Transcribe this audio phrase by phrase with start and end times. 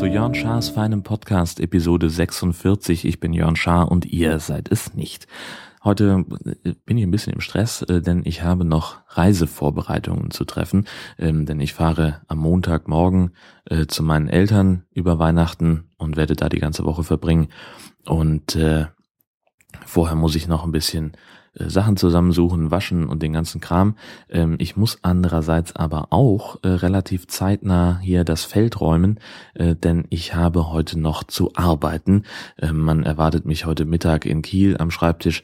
[0.00, 3.04] zu Jörn Schars feinem Podcast, Episode 46.
[3.04, 5.26] Ich bin Jörn Schaar und ihr seid es nicht.
[5.84, 6.24] Heute
[6.86, 10.86] bin ich ein bisschen im Stress, äh, denn ich habe noch Reisevorbereitungen zu treffen,
[11.18, 13.32] ähm, denn ich fahre am Montagmorgen
[13.66, 17.48] äh, zu meinen Eltern über Weihnachten und werde da die ganze Woche verbringen.
[18.06, 18.56] Und
[19.86, 21.12] vorher muss ich noch ein bisschen
[21.54, 23.96] äh, Sachen zusammensuchen, waschen und den ganzen Kram.
[24.28, 29.18] Ähm, ich muss andererseits aber auch äh, relativ zeitnah hier das Feld räumen,
[29.54, 32.24] äh, denn ich habe heute noch zu arbeiten.
[32.58, 35.42] Ähm, man erwartet mich heute Mittag in Kiel am Schreibtisch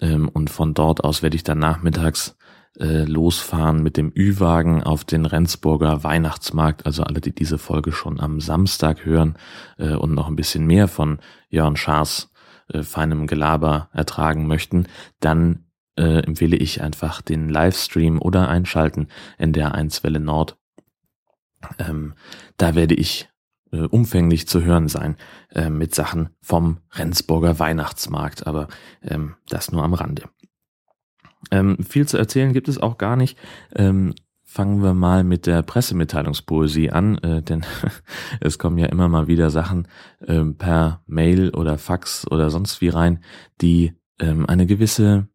[0.00, 2.36] ähm, und von dort aus werde ich dann nachmittags
[2.80, 6.86] losfahren mit dem Ü-Wagen auf den Rendsburger Weihnachtsmarkt.
[6.86, 9.34] Also alle, die diese Folge schon am Samstag hören
[9.78, 12.30] und noch ein bisschen mehr von Jörn Schaas
[12.72, 14.88] äh, feinem Gelaber ertragen möchten,
[15.20, 15.64] dann
[15.96, 20.58] äh, empfehle ich einfach den Livestream oder einschalten in der 1 Welle Nord.
[21.78, 22.14] Ähm,
[22.58, 23.30] da werde ich
[23.72, 25.16] äh, umfänglich zu hören sein
[25.54, 28.68] äh, mit Sachen vom Rendsburger Weihnachtsmarkt, aber
[29.02, 30.24] ähm, das nur am Rande.
[31.50, 33.38] Ähm, viel zu erzählen gibt es auch gar nicht.
[33.74, 37.64] Ähm, fangen wir mal mit der Pressemitteilungspoesie an, äh, denn
[38.40, 39.86] es kommen ja immer mal wieder Sachen
[40.26, 43.22] äh, per Mail oder Fax oder sonst wie rein,
[43.60, 45.28] die ähm, eine gewisse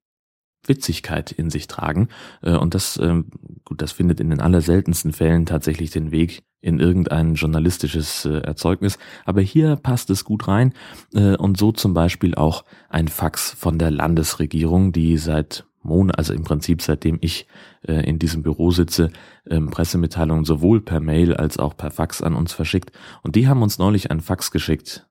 [0.66, 2.08] Witzigkeit in sich tragen.
[2.42, 3.28] Äh, und das, ähm,
[3.66, 8.98] gut, das findet in den allerseltensten Fällen tatsächlich den Weg in irgendein journalistisches äh, Erzeugnis.
[9.26, 10.74] Aber hier passt es gut rein.
[11.14, 16.34] Äh, und so zum Beispiel auch ein Fax von der Landesregierung, die seit Monat, also
[16.34, 17.48] im Prinzip seitdem ich
[17.88, 19.12] äh, in diesem Büro sitze,
[19.50, 22.92] ähm, Pressemitteilungen sowohl per Mail als auch per Fax an uns verschickt.
[23.22, 25.08] Und die haben uns neulich ein Fax geschickt,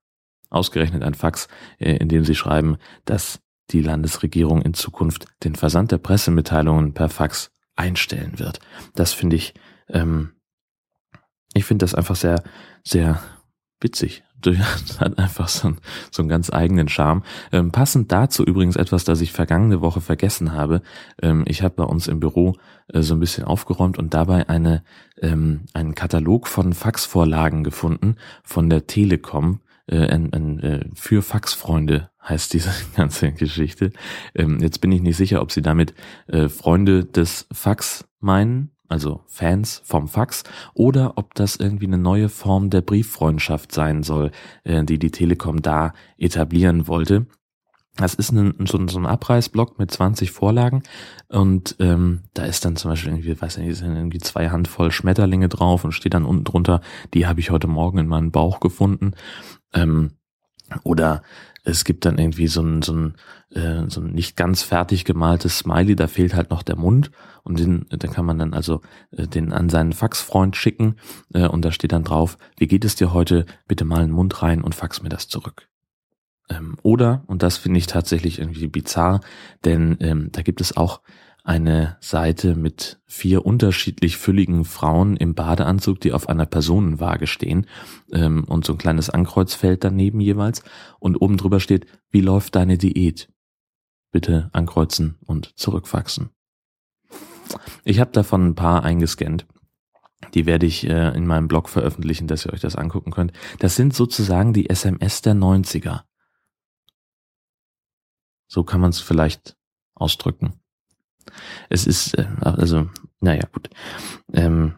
[0.49, 1.47] ausgerechnet ein Fax,
[1.79, 3.39] äh, in dem sie schreiben, dass
[3.71, 8.59] die Landesregierung in Zukunft den Versand der Pressemitteilungen per Fax einstellen wird.
[8.95, 9.53] Das finde ich,
[9.89, 10.33] ähm,
[11.53, 12.43] ich finde das einfach sehr,
[12.83, 13.21] sehr
[13.79, 14.23] witzig
[14.99, 15.77] hat einfach so, einen,
[16.11, 17.23] so einen ganz eigenen Charme.
[17.51, 20.81] Ähm, passend dazu übrigens etwas, das ich vergangene Woche vergessen habe.
[21.21, 22.55] Ähm, ich habe bei uns im Büro
[22.87, 24.83] äh, so ein bisschen aufgeräumt und dabei eine,
[25.21, 29.61] ähm, einen Katalog von Faxvorlagen gefunden von der Telekom.
[29.87, 33.91] Äh, ein, ein, äh, für Faxfreunde heißt diese ganze Geschichte.
[34.33, 35.93] Ähm, jetzt bin ich nicht sicher, ob sie damit
[36.27, 42.29] äh, Freunde des Fax meinen also Fans vom Fax, oder ob das irgendwie eine neue
[42.29, 44.31] Form der Brieffreundschaft sein soll,
[44.63, 47.25] äh, die die Telekom da etablieren wollte.
[47.95, 50.81] Das ist ein, so, ein Abreißblock mit 20 Vorlagen
[51.27, 55.47] und ähm, da ist dann zum Beispiel irgendwie, weiß nicht, sind irgendwie zwei Handvoll Schmetterlinge
[55.47, 56.81] drauf und steht dann unten drunter,
[57.13, 59.13] die habe ich heute Morgen in meinem Bauch gefunden.
[59.73, 60.13] Ähm,
[60.83, 61.21] oder
[61.63, 63.15] es gibt dann irgendwie so ein, so ein,
[63.51, 67.11] äh, so ein nicht ganz fertig gemaltes Smiley, da fehlt halt noch der Mund
[67.43, 68.81] und den, den kann man dann also
[69.11, 70.97] äh, den an seinen Faxfreund schicken
[71.33, 73.45] äh, und da steht dann drauf, wie geht es dir heute?
[73.67, 75.69] Bitte mal einen Mund rein und fax mir das zurück.
[76.49, 79.21] Ähm, oder, und das finde ich tatsächlich irgendwie bizarr,
[79.63, 81.01] denn ähm, da gibt es auch
[81.43, 87.67] eine Seite mit vier unterschiedlich fülligen Frauen im Badeanzug, die auf einer Personenwaage stehen
[88.13, 90.63] ähm, und so ein kleines Ankreuzfeld daneben jeweils
[90.99, 93.29] und oben drüber steht, wie läuft deine Diät?
[94.11, 96.29] Bitte ankreuzen und zurückfaxen.
[97.83, 99.45] Ich habe davon ein paar eingescannt.
[100.33, 103.33] Die werde ich äh, in meinem Blog veröffentlichen, dass ihr euch das angucken könnt.
[103.59, 106.03] Das sind sozusagen die SMS der 90er.
[108.47, 109.57] So kann man es vielleicht
[109.93, 110.62] ausdrücken.
[111.69, 112.89] Es ist, äh, also,
[113.19, 113.69] naja, gut.
[114.33, 114.75] Ähm,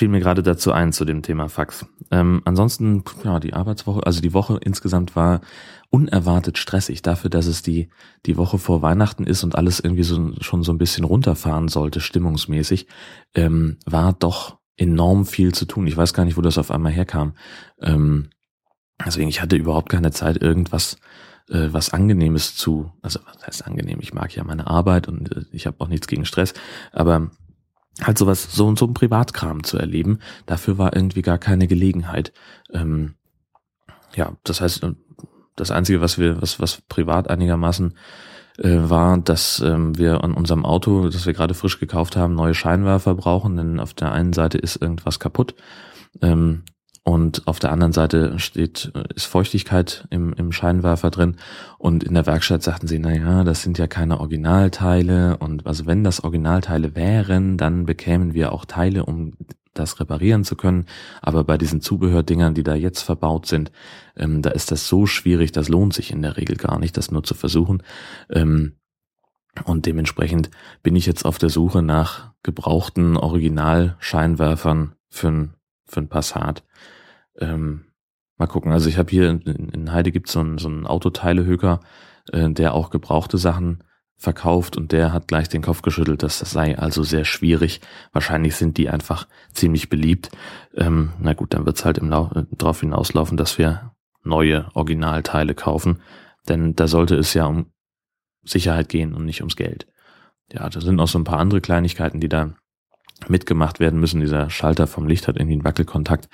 [0.00, 1.84] fiel mir gerade dazu ein zu dem Thema Fax.
[2.10, 5.42] Ähm, ansonsten, ja, die Arbeitswoche, also die Woche insgesamt war
[5.90, 7.90] unerwartet stressig dafür, dass es die,
[8.24, 12.00] die Woche vor Weihnachten ist und alles irgendwie so, schon so ein bisschen runterfahren sollte,
[12.00, 12.86] stimmungsmäßig,
[13.34, 15.86] ähm, war doch enorm viel zu tun.
[15.86, 17.34] Ich weiß gar nicht, wo das auf einmal herkam.
[17.82, 18.30] Ähm,
[19.04, 20.96] deswegen, ich hatte überhaupt keine Zeit, irgendwas
[21.50, 25.44] äh, was Angenehmes zu, also was heißt angenehm, ich mag ja meine Arbeit und äh,
[25.52, 26.54] ich habe auch nichts gegen Stress,
[26.92, 27.30] aber
[28.02, 32.32] halt sowas, so, so ein Privatkram zu erleben, dafür war irgendwie gar keine Gelegenheit.
[32.72, 33.14] Ähm,
[34.14, 34.94] ja, das heißt, äh,
[35.56, 37.94] das Einzige, was wir, was, was privat einigermaßen
[38.58, 42.54] äh, war, dass ähm, wir an unserem Auto, das wir gerade frisch gekauft haben, neue
[42.54, 45.54] Scheinwerfer brauchen, denn auf der einen Seite ist irgendwas kaputt.
[46.22, 46.62] Ähm,
[47.02, 51.36] und auf der anderen Seite steht, ist Feuchtigkeit im, im Scheinwerfer drin.
[51.78, 55.38] Und in der Werkstatt sagten sie, na ja, das sind ja keine Originalteile.
[55.38, 59.32] Und also wenn das Originalteile wären, dann bekämen wir auch Teile, um
[59.72, 60.84] das reparieren zu können.
[61.22, 63.72] Aber bei diesen Zubehördingern, die da jetzt verbaut sind,
[64.16, 67.10] ähm, da ist das so schwierig, das lohnt sich in der Regel gar nicht, das
[67.10, 67.82] nur zu versuchen.
[68.28, 68.76] Ähm,
[69.64, 70.50] und dementsprechend
[70.82, 75.54] bin ich jetzt auf der Suche nach gebrauchten Originalscheinwerfern für ein,
[75.90, 76.64] für ein Passat.
[77.38, 77.86] Ähm,
[78.36, 78.72] mal gucken.
[78.72, 81.80] Also ich habe hier in, in Heide gibt so es so einen Autoteilehöker,
[82.32, 83.84] äh, der auch gebrauchte Sachen
[84.16, 87.80] verkauft und der hat gleich den Kopf geschüttelt, dass das sei also sehr schwierig.
[88.12, 90.30] Wahrscheinlich sind die einfach ziemlich beliebt.
[90.76, 93.92] Ähm, na gut, dann wird's halt im Lau darauf hinauslaufen, dass wir
[94.22, 96.02] neue Originalteile kaufen,
[96.48, 97.72] denn da sollte es ja um
[98.42, 99.86] Sicherheit gehen und nicht ums Geld.
[100.52, 102.54] Ja, da sind auch so ein paar andere Kleinigkeiten, die da
[103.28, 104.20] mitgemacht werden müssen.
[104.20, 106.28] Dieser Schalter vom Licht hat irgendwie einen Wackelkontakt.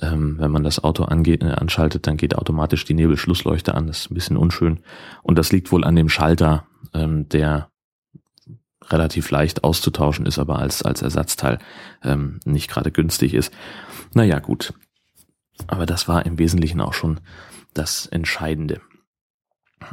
[0.00, 3.86] Ähm, wenn man das Auto angeht, äh, anschaltet, dann geht automatisch die Nebelschlussleuchte an.
[3.86, 4.80] Das ist ein bisschen unschön.
[5.22, 7.70] Und das liegt wohl an dem Schalter, ähm, der
[8.88, 11.58] relativ leicht auszutauschen ist, aber als, als Ersatzteil
[12.02, 13.52] ähm, nicht gerade günstig ist.
[14.14, 14.74] Naja, gut.
[15.66, 17.20] Aber das war im Wesentlichen auch schon
[17.74, 18.80] das Entscheidende.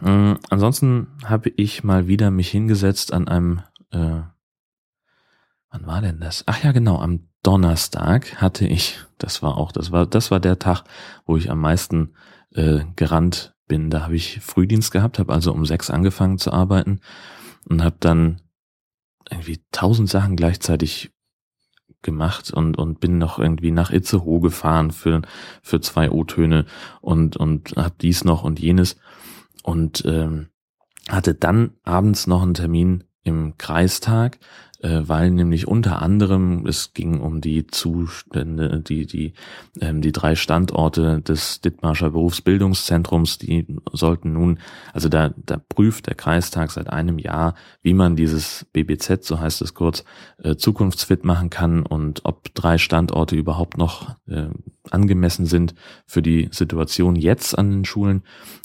[0.06, 3.62] Ähm, ansonsten habe ich mal wieder mich hingesetzt an einem,
[3.92, 4.22] äh,
[5.74, 6.44] wann war denn das?
[6.46, 10.60] Ach ja, genau, am Donnerstag hatte ich, das war auch, das war, das war der
[10.60, 10.84] Tag,
[11.26, 12.14] wo ich am meisten
[12.54, 13.90] äh, gerannt bin.
[13.90, 17.02] Da habe ich Frühdienst gehabt, habe also um sechs angefangen zu arbeiten
[17.68, 18.42] und habe dann
[19.30, 21.12] irgendwie tausend Sachen gleichzeitig
[22.02, 25.22] gemacht und und bin noch irgendwie nach Itzehoe gefahren für
[25.62, 26.66] für zwei O-Töne
[27.00, 28.98] und und habe dies noch und jenes
[29.64, 30.50] und ähm,
[31.08, 34.38] hatte dann abends noch einen Termin im Kreistag
[34.84, 39.34] äh, weil nämlich unter anderem es ging um die Zustände, die die
[39.80, 44.60] ähm, die drei Standorte des Dithmarscher Berufsbildungszentrums, die sollten nun,
[44.92, 49.62] also da da prüft der Kreistag seit einem Jahr, wie man dieses BBZ, so heißt
[49.62, 50.04] es kurz,
[50.44, 54.48] äh, zukunftsfit machen kann und ob drei Standorte überhaupt noch äh,
[54.92, 55.76] angemessen sind
[56.06, 58.24] für die Situation jetzt an den Schulen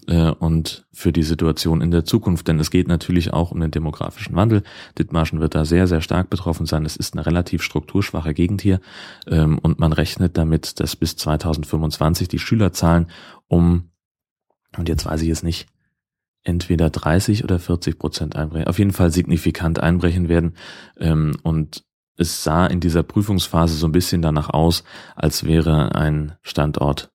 [0.09, 2.49] äh, und für die Situation in der Zukunft.
[2.49, 4.63] Denn es geht natürlich auch um den demografischen Wandel.
[4.99, 6.87] Dithmarschen wird da sehr, sehr stark betroffen sein.
[6.87, 8.81] Es ist eine relativ strukturschwache Gegend hier
[9.27, 13.09] ähm, und man rechnet damit, dass bis 2025 die Schülerzahlen
[13.47, 13.91] um,
[14.77, 15.69] und jetzt weiß ich es nicht,
[16.45, 20.55] entweder 30 oder 40 Prozent einbrechen, auf jeden Fall signifikant einbrechen werden.
[20.97, 21.85] Ähm, und
[22.17, 24.85] es sah in dieser Prüfungsphase so ein bisschen danach aus,
[25.15, 27.11] als wäre ein Standort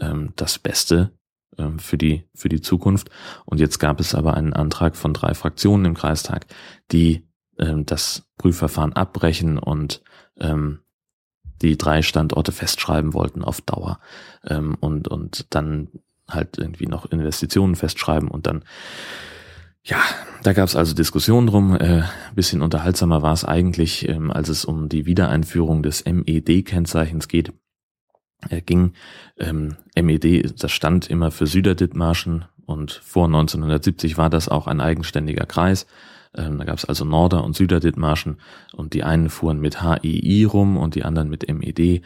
[0.00, 1.12] ähm, das Beste
[1.58, 3.10] ähm, für die für die Zukunft.
[3.44, 6.46] Und jetzt gab es aber einen Antrag von drei Fraktionen im Kreistag,
[6.92, 7.27] die
[7.58, 10.02] ähm, das Prüfverfahren abbrechen und
[10.38, 10.80] ähm,
[11.62, 13.98] die drei Standorte festschreiben wollten auf Dauer
[14.46, 15.88] ähm, und und dann
[16.28, 18.64] halt irgendwie noch Investitionen festschreiben und dann
[19.84, 19.98] ja,
[20.42, 21.74] da gab es also Diskussionen drum.
[21.74, 22.02] Äh,
[22.34, 27.54] bisschen unterhaltsamer war es eigentlich, ähm, als es um die Wiedereinführung des MED-Kennzeichens geht.
[28.50, 28.92] Äh, ging
[29.38, 35.46] ähm, MED, das stand immer für Süderdithmarschen und vor 1970 war das auch ein eigenständiger
[35.46, 35.86] Kreis.
[36.34, 38.40] Ähm, da gab es also Norder- und Süderdithmarschen
[38.72, 42.02] und die einen fuhren mit HII rum und die anderen mit MED.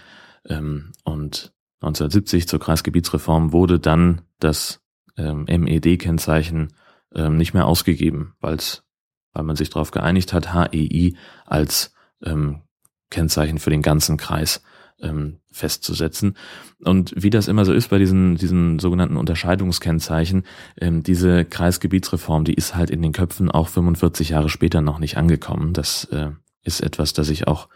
[0.48, 4.80] Ähm, und 1970 zur Kreisgebietsreform wurde dann das
[5.16, 6.72] ähm, MED-Kennzeichen
[7.14, 8.84] ähm, nicht mehr ausgegeben, weil's,
[9.32, 11.14] weil man sich darauf geeinigt hat, HEI
[11.44, 12.62] als ähm,
[13.10, 14.62] Kennzeichen für den ganzen Kreis
[15.02, 16.36] ähm, festzusetzen.
[16.84, 20.44] Und wie das immer so ist bei diesen, diesen sogenannten Unterscheidungskennzeichen,
[20.80, 25.16] ähm, diese Kreisgebietsreform, die ist halt in den Köpfen auch 45 Jahre später noch nicht
[25.16, 25.72] angekommen.
[25.72, 26.30] Das äh,
[26.62, 27.68] ist etwas, das ich auch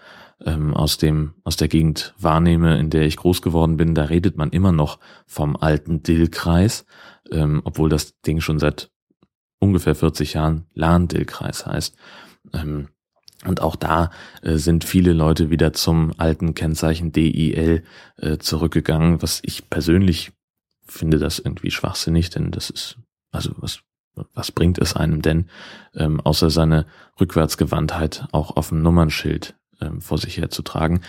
[0.44, 3.94] ähm, aus dem aus der Gegend wahrnehme, in der ich groß geworden bin.
[3.94, 6.84] Da redet man immer noch vom alten Dill-Kreis,
[7.30, 8.90] ähm, obwohl das Ding schon seit
[9.58, 11.96] ungefähr 40 Jahren Lahndil-Kreis heißt.
[12.52, 12.88] Ähm,
[13.46, 14.10] und auch da
[14.42, 17.82] äh, sind viele Leute wieder zum alten Kennzeichen DIL
[18.16, 20.32] äh, zurückgegangen, was ich persönlich
[20.86, 22.98] finde das irgendwie schwachsinnig, denn das ist,
[23.32, 23.80] also was,
[24.34, 25.46] was bringt es einem denn,
[25.94, 26.86] ähm, außer seine
[27.20, 31.00] Rückwärtsgewandtheit auch auf dem Nummernschild ähm, vor sich herzutragen.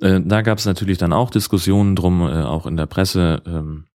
[0.00, 3.86] Äh, da gab es natürlich dann auch Diskussionen drum, äh, auch in der Presse, ähm,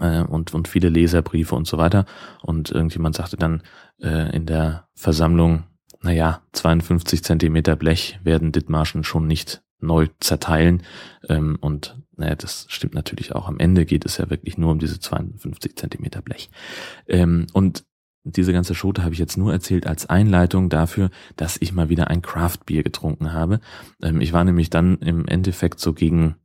[0.00, 2.04] äh, und, und viele Leserbriefe und so weiter.
[2.42, 3.62] Und irgendjemand sagte dann
[4.00, 5.64] äh, in der Versammlung,
[6.02, 10.82] naja, 52 Zentimeter Blech werden Dithmarschen schon nicht neu zerteilen.
[11.28, 13.48] Ähm, und naja, das stimmt natürlich auch.
[13.48, 16.50] Am Ende geht es ja wirklich nur um diese 52 Zentimeter Blech.
[17.06, 17.84] Ähm, und
[18.24, 22.08] diese ganze Schote habe ich jetzt nur erzählt als Einleitung dafür, dass ich mal wieder
[22.08, 23.60] ein Craft-Bier getrunken habe.
[24.02, 26.36] Ähm, ich war nämlich dann im Endeffekt so gegen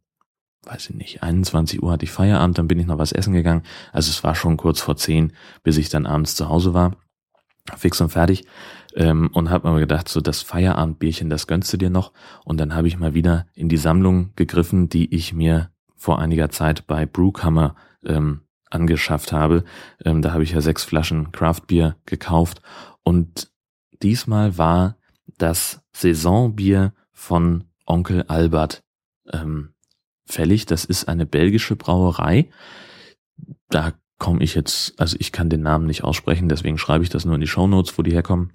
[0.65, 3.63] weiß ich nicht, 21 Uhr hatte ich Feierabend, dann bin ich noch was essen gegangen.
[3.91, 6.95] Also es war schon kurz vor 10, bis ich dann abends zu Hause war.
[7.77, 8.45] Fix und fertig.
[8.95, 12.11] Ähm, und habe mir gedacht, so das Feierabendbierchen, das gönnst du dir noch.
[12.45, 16.49] Und dann habe ich mal wieder in die Sammlung gegriffen, die ich mir vor einiger
[16.49, 19.63] Zeit bei Brewkammer ähm, angeschafft habe.
[20.03, 22.61] Ähm, da habe ich ja sechs Flaschen Craftbier gekauft
[23.03, 23.51] und
[24.01, 24.97] diesmal war
[25.37, 28.83] das Saisonbier von Onkel Albert
[29.31, 29.73] ähm,
[30.25, 30.65] fällig.
[30.65, 32.49] Das ist eine belgische Brauerei.
[33.69, 37.25] Da komme ich jetzt, also ich kann den Namen nicht aussprechen, deswegen schreibe ich das
[37.25, 38.53] nur in die Show Notes, wo die herkommen.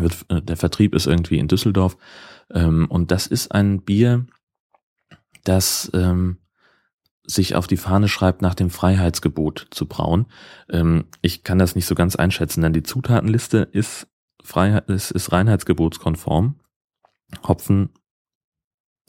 [0.00, 1.96] Äh, der Vertrieb ist irgendwie in Düsseldorf.
[2.52, 4.26] Ähm, und das ist ein Bier,
[5.44, 6.38] das ähm,
[7.24, 10.26] sich auf die Fahne schreibt, nach dem Freiheitsgebot zu brauen.
[10.70, 14.06] Ähm, ich kann das nicht so ganz einschätzen, denn die Zutatenliste ist,
[14.42, 16.56] Freiheit, ist, ist reinheitsgebotskonform.
[17.46, 17.90] Hopfen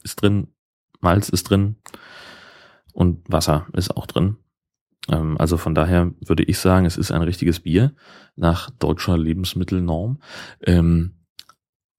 [0.04, 0.48] ist drin,
[1.00, 1.76] Malz ist drin
[2.94, 4.38] und Wasser ist auch drin.
[5.10, 7.94] Ähm, also von daher würde ich sagen, es ist ein richtiges Bier
[8.36, 10.20] nach deutscher Lebensmittelnorm.
[10.64, 11.14] Ähm,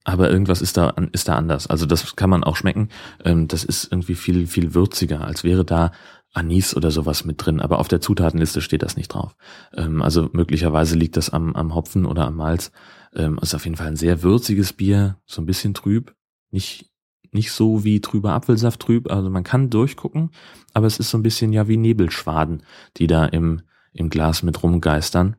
[0.03, 1.67] aber irgendwas ist da, ist da anders.
[1.67, 2.89] Also das kann man auch schmecken.
[3.23, 5.91] Ähm, das ist irgendwie viel, viel würziger, als wäre da
[6.33, 7.59] Anis oder sowas mit drin.
[7.59, 9.35] Aber auf der Zutatenliste steht das nicht drauf.
[9.71, 12.71] Also möglicherweise liegt das am, am Hopfen oder am Malz.
[13.11, 16.13] Es ist auf jeden Fall ein sehr würziges Bier, so ein bisschen trüb.
[16.51, 16.88] Nicht,
[17.31, 19.11] nicht so wie trüber Apfelsaft trüb.
[19.11, 20.31] Also man kann durchgucken,
[20.73, 22.63] aber es ist so ein bisschen ja wie Nebelschwaden,
[22.97, 23.61] die da im,
[23.93, 25.35] im Glas mit rumgeistern.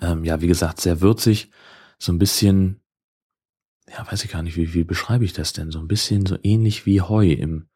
[0.00, 1.50] Ähm, ja, wie gesagt, sehr würzig,
[1.98, 2.80] so ein bisschen,
[3.88, 5.70] ja, weiß ich gar nicht, wie, wie beschreibe ich das denn?
[5.70, 7.66] So ein bisschen so ähnlich wie Heu im,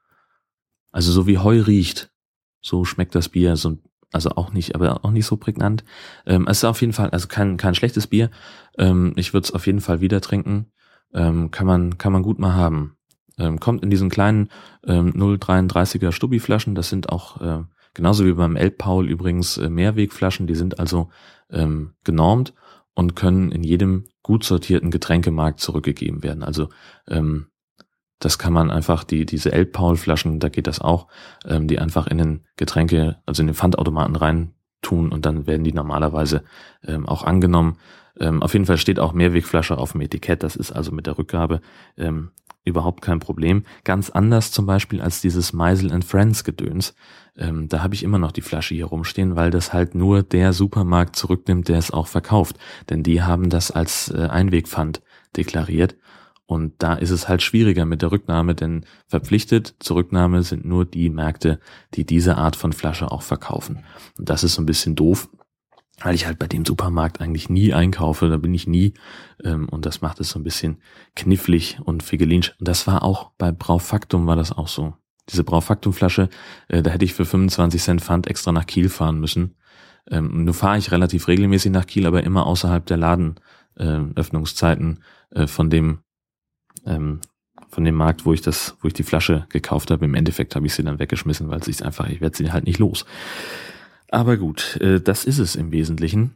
[0.93, 2.11] also so wie Heu riecht.
[2.63, 3.79] So schmeckt das Bier, so
[4.13, 5.85] also auch nicht, aber auch nicht so prägnant.
[6.27, 8.31] Ähm, es ist auf jeden Fall, also kein, kein schlechtes Bier.
[8.79, 10.73] Ähm, ich würde es auf jeden Fall wieder trinken.
[11.17, 12.97] Ähm, kann man, kann man gut mal haben.
[13.39, 14.51] Ähm, kommt in diesen kleinen
[14.87, 16.75] ähm, 0,33er Stubbi-Flaschen.
[16.75, 20.47] Das sind auch äh, genauso wie beim Elbpaul übrigens äh, Mehrwegflaschen.
[20.47, 21.09] Die sind also
[21.51, 22.55] ähm, genormt
[22.95, 26.43] und können in jedem gut sortierten Getränkemarkt zurückgegeben werden.
[26.43, 26.69] Also
[27.09, 27.49] ähm,
[28.19, 31.09] das kann man einfach, die, diese Elbpaul-Flaschen, da geht das auch,
[31.45, 35.65] ähm, die einfach in den Getränke, also in den Pfandautomaten rein tun und dann werden
[35.65, 36.45] die normalerweise
[36.87, 37.77] ähm, auch angenommen.
[38.19, 40.43] Ähm, auf jeden Fall steht auch Mehrwegflasche auf dem Etikett.
[40.43, 41.61] Das ist also mit der Rückgabe
[41.97, 42.31] ähm,
[42.65, 43.65] überhaupt kein Problem.
[43.85, 46.95] Ganz anders zum Beispiel als dieses Meisel and Friends Gedöns.
[47.37, 50.53] Ähm, da habe ich immer noch die Flasche hier rumstehen, weil das halt nur der
[50.53, 52.57] Supermarkt zurücknimmt, der es auch verkauft.
[52.91, 55.03] Denn die haben das als äh, Einwegpfand
[55.37, 55.97] deklariert.
[56.47, 60.85] Und da ist es halt schwieriger mit der Rücknahme, denn verpflichtet zur Rücknahme sind nur
[60.85, 61.59] die Märkte,
[61.95, 63.85] die diese Art von Flasche auch verkaufen.
[64.17, 65.29] Und das ist so ein bisschen doof,
[66.01, 68.95] weil ich halt bei dem Supermarkt eigentlich nie einkaufe, da bin ich nie
[69.43, 70.81] ähm, und das macht es so ein bisschen
[71.17, 72.55] knifflig und figelinsch.
[72.61, 74.95] Und das war auch bei Braufaktum war das auch so.
[75.29, 76.29] Diese Braufaktum-Flasche,
[76.69, 79.57] äh, da hätte ich für 25 Cent Pfand extra nach Kiel fahren müssen.
[80.09, 85.71] Ähm, nur fahre ich relativ regelmäßig nach Kiel, aber immer außerhalb der Ladenöffnungszeiten äh, von
[85.71, 86.03] dem
[86.87, 87.21] ähm,
[87.69, 90.05] von dem Markt, wo ich das, wo ich die Flasche gekauft habe.
[90.05, 92.79] Im Endeffekt habe ich sie dann weggeschmissen, weil es einfach, ich werde sie halt nicht
[92.79, 93.05] los.
[94.11, 96.35] Aber gut, äh, das ist es im Wesentlichen.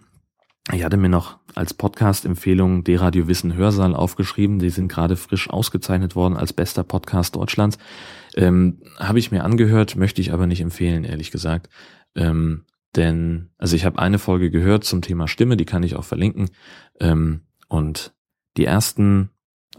[0.73, 4.59] Ich hatte mir noch als Podcast-Empfehlung D-Radio Wissen Hörsaal aufgeschrieben.
[4.59, 7.79] Die sind gerade frisch ausgezeichnet worden als bester Podcast Deutschlands.
[8.37, 11.69] Ähm, Habe ich mir angehört, möchte ich aber nicht empfehlen, ehrlich gesagt.
[12.15, 12.65] Ähm,
[12.97, 16.51] denn, also ich habe eine Folge gehört zum Thema Stimme, die kann ich auch verlinken.
[17.01, 18.13] Ähm, und
[18.57, 19.31] die ersten,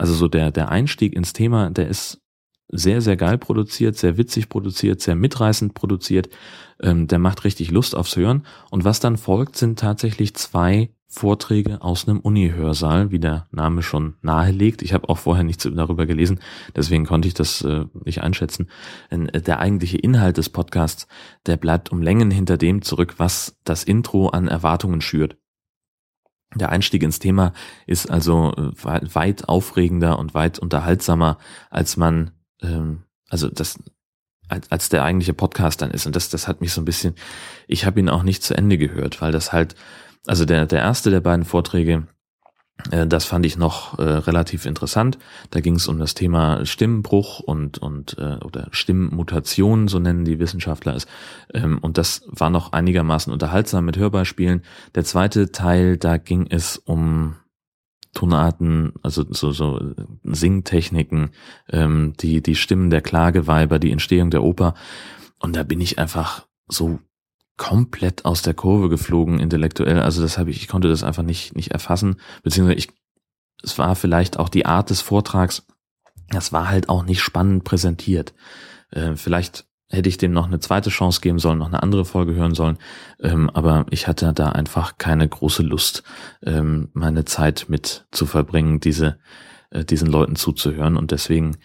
[0.02, 2.24] also so der, der Einstieg ins Thema, der ist
[2.70, 6.28] sehr, sehr geil produziert, sehr witzig produziert, sehr mitreißend produziert.
[6.82, 8.48] Ähm, der macht richtig Lust aufs Hören.
[8.72, 14.16] Und was dann folgt, sind tatsächlich zwei Vorträge aus einem Uni-Hörsaal, wie der Name schon
[14.24, 14.82] nahelegt.
[14.82, 16.40] Ich habe auch vorher nichts darüber gelesen,
[16.76, 18.72] deswegen konnte ich das äh, nicht einschätzen.
[19.12, 21.06] Äh, der eigentliche Inhalt des Podcasts,
[21.46, 25.38] der bleibt um Längen hinter dem zurück, was das Intro an Erwartungen schürt.
[26.56, 27.54] Der Einstieg ins Thema
[27.88, 31.38] ist also äh, weit aufregender und weit unterhaltsamer,
[31.70, 32.32] als man
[32.62, 33.80] ähm, also das
[34.52, 36.06] als, als der eigentliche Podcast dann ist.
[36.06, 37.16] Und das, das hat mich so ein bisschen,
[37.68, 39.76] ich habe ihn auch nicht zu Ende gehört, weil das halt,
[40.28, 42.06] also der, der erste der beiden Vorträge,
[43.08, 45.18] das fand ich noch äh, relativ interessant.
[45.50, 50.40] Da ging es um das Thema Stimmbruch und und äh, oder Stimmmutation, so nennen die
[50.40, 51.08] Wissenschaftler es.
[51.54, 54.62] Ähm, und das war noch einigermaßen unterhaltsam mit Hörbeispielen.
[54.96, 57.36] Der zweite Teil, da ging es um
[58.14, 59.80] Tonarten, also so, so
[60.24, 61.30] Singtechniken,
[61.70, 64.74] ähm, die, die Stimmen der Klageweiber, die Entstehung der Oper.
[65.40, 67.00] Und da bin ich einfach so
[67.58, 70.00] komplett aus der Kurve geflogen intellektuell.
[70.00, 72.90] Also das habe ich, ich konnte das einfach nicht, nicht erfassen, beziehungsweise ich,
[73.64, 75.66] es war vielleicht auch die Art des Vortrags,
[76.30, 78.34] das war halt auch nicht spannend präsentiert.
[78.92, 82.34] Äh, vielleicht hätte ich dem noch eine zweite Chance geben sollen, noch eine andere Folge
[82.34, 82.78] hören sollen.
[83.20, 86.04] Ähm, aber ich hatte da einfach keine große Lust,
[86.44, 89.20] ähm, meine Zeit mit zu verbringen, diese,
[89.70, 90.96] äh, diesen Leuten zuzuhören.
[90.96, 91.58] Und deswegen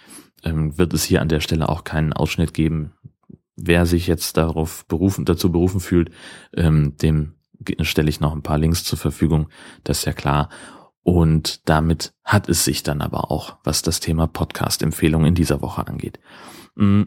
[0.42, 2.92] ähm, wird es hier an der Stelle auch keinen Ausschnitt geben.
[3.56, 6.10] Wer sich jetzt darauf berufen, dazu berufen fühlt,
[6.54, 7.34] ähm, dem
[7.80, 9.48] stelle ich noch ein paar Links zur Verfügung.
[9.82, 10.50] Das ist ja klar.
[11.02, 15.86] Und damit hat es sich dann aber auch, was das Thema Podcast-Empfehlung in dieser Woche
[15.86, 16.18] angeht.
[16.74, 17.02] Mm,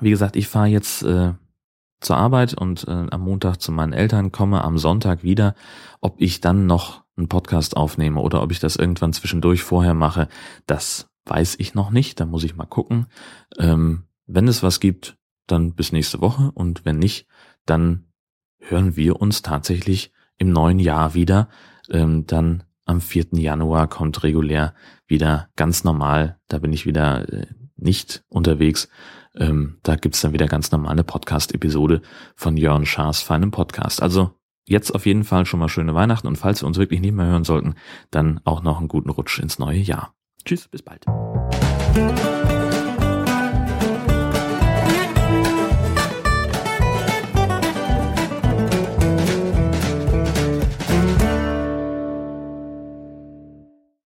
[0.00, 1.34] wie gesagt, ich fahre jetzt äh,
[2.00, 5.54] zur Arbeit und äh, am Montag zu meinen Eltern, komme am Sonntag wieder.
[6.00, 10.28] Ob ich dann noch einen Podcast aufnehme oder ob ich das irgendwann zwischendurch vorher mache,
[10.66, 12.18] das weiß ich noch nicht.
[12.18, 13.06] Da muss ich mal gucken.
[13.58, 15.16] Ähm, wenn es was gibt,
[15.46, 17.26] dann bis nächste Woche und wenn nicht,
[17.66, 18.06] dann
[18.60, 21.48] hören wir uns tatsächlich im neuen Jahr wieder.
[21.90, 23.28] Ähm, dann am 4.
[23.32, 24.74] Januar kommt regulär
[25.06, 26.38] wieder ganz normal.
[26.48, 28.88] Da bin ich wieder äh, nicht unterwegs.
[29.36, 32.02] Ähm, da gibt's dann wieder ganz normale Podcast-Episode
[32.34, 34.02] von Jörn Schaas feinem Podcast.
[34.02, 34.32] Also
[34.66, 37.26] jetzt auf jeden Fall schon mal schöne Weihnachten und falls wir uns wirklich nicht mehr
[37.26, 37.74] hören sollten,
[38.10, 40.14] dann auch noch einen guten Rutsch ins neue Jahr.
[40.44, 41.04] Tschüss, bis bald.